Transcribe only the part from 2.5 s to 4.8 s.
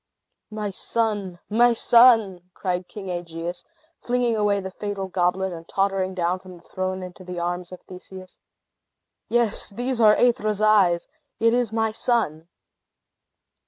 cried King Aegeus, flinging away the